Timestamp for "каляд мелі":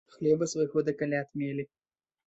1.03-1.71